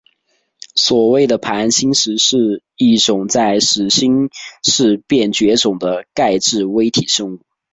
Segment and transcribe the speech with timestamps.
[0.73, 4.31] 所谓的盘星石是一种在始新
[4.63, 7.41] 世便绝种的钙质微体生物。